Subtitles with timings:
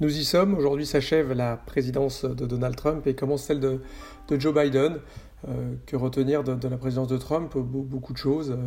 [0.00, 0.54] Nous y sommes.
[0.54, 3.80] Aujourd'hui s'achève la présidence de Donald Trump et commence celle de,
[4.28, 4.98] Joe Biden.
[5.48, 7.56] Euh, que retenir de, la présidence de Trump?
[7.56, 8.58] Beaucoup de choses.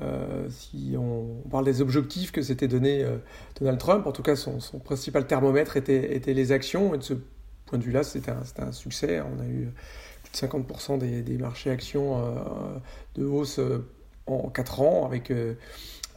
[0.00, 3.16] Euh, si on, parle des objectifs que s'était donné euh,
[3.58, 6.94] Donald Trump, en tout cas son, principal thermomètre était, les actions.
[6.94, 7.14] Et de ce
[7.66, 9.20] point de vue-là, c'était un, succès.
[9.20, 9.70] On a eu
[10.22, 12.22] plus de 50% des, marchés actions
[13.16, 13.58] de hausse
[14.28, 15.32] en 4 ans avec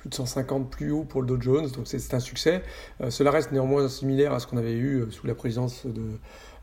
[0.03, 2.61] plus de 150 plus haut pour le Dow Jones, donc c'est un succès.
[2.99, 6.01] Euh, cela reste néanmoins similaire à ce qu'on avait eu euh, sous la présidence de,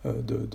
[0.04, 0.52] euh, de,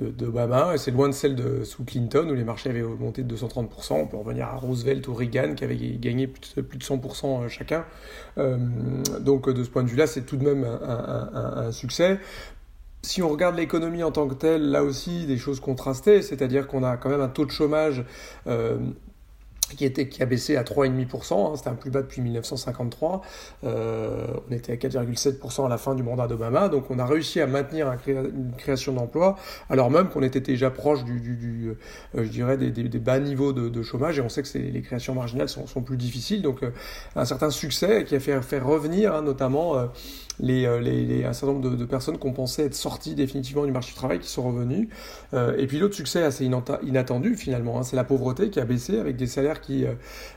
[0.00, 3.92] et c'est loin de celle de sous Clinton où les marchés avaient augmenté de 230%.
[3.92, 7.46] On peut revenir à Roosevelt ou Reagan qui avaient gagné plus de, plus de 100%
[7.48, 7.84] chacun.
[9.20, 12.18] donc de ce point de vue-là, c'est tout de même un, succès.
[13.02, 16.82] Si on regarde l'économie en tant que telle, là aussi, des choses contrastées, c'est-à-dire qu'on
[16.82, 18.02] a quand même un taux de chômage
[19.76, 23.22] qui, était, qui a baissé à 3,5%, hein, c'était un plus bas depuis 1953,
[23.64, 27.40] euh, on était à 4,7% à la fin du mandat d'Obama, donc on a réussi
[27.40, 29.36] à maintenir une création d'emplois,
[29.68, 31.76] alors même qu'on était déjà proche du,
[32.16, 35.14] euh, je dirais, des, des, bas niveaux de, chômage, et on sait que les créations
[35.14, 36.70] marginales sont, sont plus difficiles, donc euh,
[37.16, 39.74] un certain succès qui a fait revenir hein, notamment
[40.38, 43.96] les, les, un certain nombre de, personnes qu'on pensait être sorties définitivement du marché du
[43.96, 44.88] travail qui sont revenues.
[45.32, 49.16] et puis l'autre succès assez inattendu finalement, hein, c'est la pauvreté qui a baissé avec
[49.16, 49.94] des salaires euh,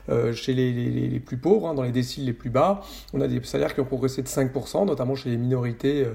[0.08, 3.42] euh, chez les, plus pauvres, hein, dans les déciles les plus bas, on a des
[3.42, 6.06] salaires qui ont progressé de 5%, notamment chez les minorités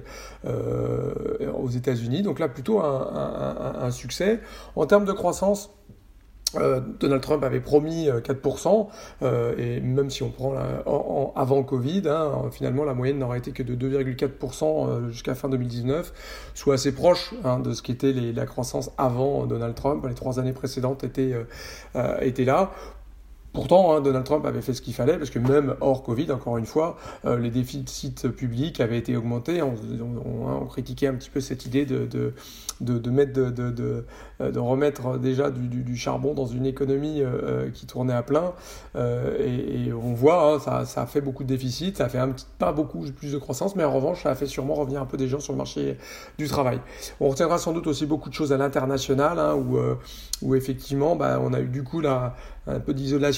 [0.45, 2.21] euh, aux États-Unis.
[2.21, 4.39] Donc là, plutôt un, succès.
[4.75, 5.71] En termes de croissance,
[6.99, 8.87] Donald Trump avait promis 4%,
[9.57, 13.63] et même si on prend en, avant Covid, hein, finalement la moyenne n'aurait été que
[13.63, 19.45] de 2,4% jusqu'à fin 2019, soit assez proche hein, de ce qu'était la croissance avant
[19.45, 20.05] Donald Trump.
[20.07, 21.35] Les trois années précédentes étaient,
[22.21, 22.71] étaient là.
[23.51, 26.57] Pourtant, hein, Donald Trump avait fait ce qu'il fallait, parce que même hors Covid, encore
[26.57, 29.63] une fois, euh, les déficits publics avaient été augmentés.
[29.63, 29.73] On,
[30.25, 32.33] on, critiquait un petit peu cette idée de, de,
[32.79, 34.05] de, de,
[34.41, 38.53] euh, de, remettre déjà du, du, charbon dans une économie euh, qui tournait à plein.
[38.95, 42.29] Et, on voit, hein, ça, ça, a fait beaucoup de déficits, ça a fait un
[42.29, 45.05] petit, pas beaucoup plus de croissance, mais en revanche, ça a fait sûrement revenir un
[45.05, 45.97] peu des gens sur le marché
[46.37, 46.79] du travail.
[47.19, 49.79] On retiendra sans doute aussi beaucoup de choses à l'international, hein, où,
[50.43, 52.35] où effectivement, bah, on a eu du coup la,
[52.67, 52.93] un peu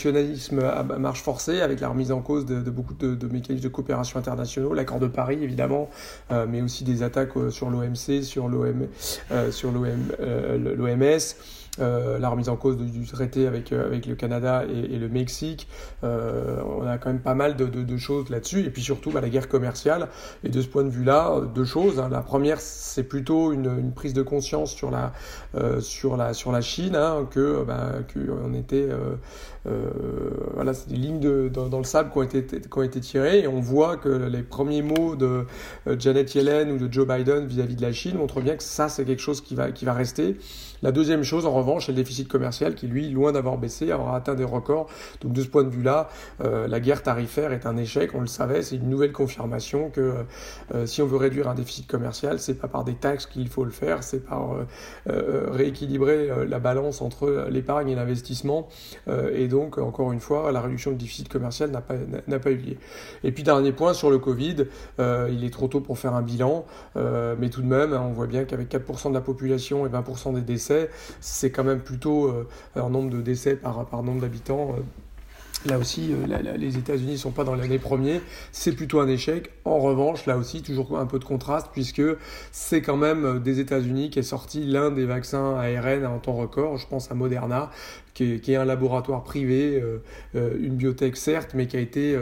[0.10, 4.20] d'isolationnisme à marche forcée avec la remise en cause de, beaucoup de, mécanismes de coopération
[4.20, 5.90] internationaux, l'accord de Paris évidemment,
[6.32, 8.88] euh, mais aussi des attaques euh, sur l'OMC, sur l'OM,
[9.32, 11.20] euh, sur l'OMS.
[11.80, 15.70] Euh, la remise en cause du, traité avec, euh, avec le Canada et, le Mexique.
[16.04, 18.66] Euh, on a quand même pas mal de, de, choses là-dessus.
[18.66, 20.10] Et puis surtout, bah, la guerre commerciale.
[20.44, 21.98] Et de ce point de vue-là, deux choses.
[21.98, 22.10] Hein.
[22.12, 25.14] La première, c'est plutôt une, une, prise de conscience sur la,
[25.80, 28.90] sur la, sur la Chine, hein, que, bah, que on était
[30.54, 33.42] voilà, c'est des lignes de, dans, le sable qui ont, été, qui ont été tirées
[33.42, 35.46] et on voit que les premiers mots de
[36.00, 39.06] Janet Yellen ou de Joe Biden vis-à-vis de la Chine montrent bien que ça, c'est
[39.06, 40.38] quelque chose qui va, qui va rester.
[40.84, 44.16] La deuxième chose, en revanche, c'est le déficit commercial qui, lui, loin d'avoir baissé, aura
[44.16, 44.88] atteint des records.
[45.22, 46.10] Donc, de ce point de vue-là,
[46.44, 48.12] euh, la guerre tarifaire est un échec.
[48.14, 50.14] On le savait, c'est une nouvelle confirmation que
[50.86, 53.72] si on veut réduire un déficit commercial, c'est pas par des taxes qu'il faut le
[53.72, 54.56] faire, c'est par
[55.06, 58.68] rééquilibrer la balance entre l'épargne et l'investissement.
[59.34, 61.96] et donc, encore une fois, la réduction du déficit commercial n'a pas,
[62.28, 62.76] n'a pas eu lieu.
[63.24, 64.66] Et puis, dernier point sur le Covid,
[65.00, 68.12] euh, il est trop tôt pour faire un bilan, euh, mais tout de même, on
[68.12, 70.90] voit bien qu'avec 4% de la population et 20% des décès,
[71.20, 74.76] c'est quand même plutôt euh, un nombre de décès par, nombre d'habitants.
[75.66, 78.20] Là aussi, euh, les États-Unis ne sont pas dans l'année première,
[78.52, 79.52] c'est plutôt un échec.
[79.64, 82.02] En revanche, là aussi, toujours un peu de contraste, puisque
[82.52, 86.34] c'est quand même euh, des États-Unis qui est sorti l'un des vaccins ARN en temps
[86.34, 87.70] record, je pense à Moderna,
[88.14, 89.82] qui est, un laboratoire privé,
[90.36, 92.18] euh, une biotech certes, mais qui a été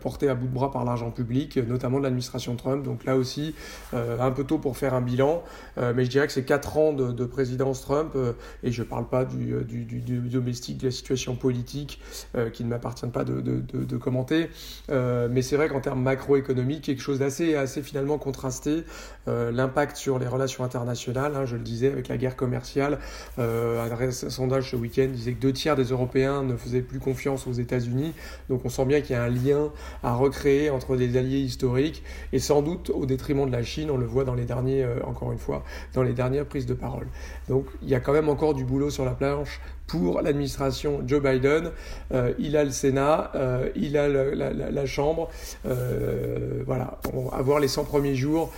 [0.00, 2.84] porté à bout de bras par l'argent public, notamment de l'administration Trump.
[2.84, 3.54] Donc là aussi,
[3.92, 5.42] un peu tôt pour faire un bilan,
[5.76, 8.16] mais je dirais que c'est quatre ans de, présidence Trump,
[8.62, 12.00] et je ne parle pas du, du, domestique, de la situation politique
[12.52, 14.50] qui ne m'appartient pas de, de, commenter.
[14.90, 18.84] Euh, mais c'est vrai qu'en termes macroéconomiques, quelque chose d'assez assez finalement contrasté.
[19.28, 22.98] Euh, l'impact sur les relations internationales, hein, je le disais, avec la guerre commerciale.
[23.38, 27.46] Euh, un, sondage ce week-end disait que deux tiers des Européens ne faisaient plus confiance
[27.46, 28.12] aux États-Unis.
[28.48, 29.70] Donc on sent bien qu'il y a un lien
[30.02, 32.02] à recréer entre des alliés historiques
[32.32, 33.90] et sans doute au détriment de la Chine.
[33.90, 35.64] On le voit dans les derniers, encore une fois,
[35.94, 37.06] dans les dernières prises de parole.
[37.48, 41.22] Donc il y a quand même encore du boulot sur la planche pour l'administration Joe
[41.22, 41.70] Biden.
[42.12, 45.28] Euh, il a le Sénat, euh, il a la, Chambre.
[45.66, 48.52] Euh, voilà, on va avoir les 100 premiers jours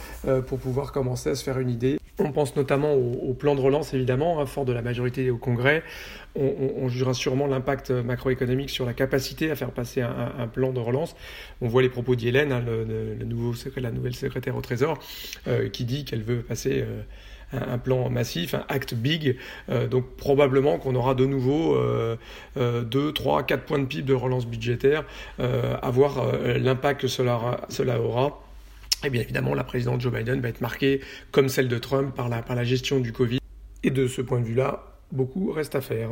[0.46, 1.98] pour pouvoir commencer à se faire une idée.
[2.20, 5.84] On pense notamment au, plan de relance, évidemment, hein, fort de la majorité au Congrès.
[6.34, 11.16] On, jugera sûrement l'impact macroéconomique sur la capacité à faire passer un, plan de relance.
[11.60, 12.62] On voit les propos d'Hélène, hein,
[13.76, 14.98] la nouvelle secrétaire au Trésor,
[15.48, 17.02] euh, qui dit qu'elle veut passer euh,
[17.52, 19.36] un, plan massif, un acte big.
[19.68, 21.76] Euh, donc probablement qu'on aura de nouveau
[22.56, 25.04] 2, 3, 4 points de PIB de relance budgétaire,
[25.38, 28.47] à voir l'impact que cela aura
[29.04, 31.00] et eh bien évidemment, la présidente Joe Biden va être marquée,
[31.30, 33.38] comme celle de Trump, par la, par la gestion du Covid.
[33.84, 36.10] Et de ce point de vue-là, beaucoup reste à faire.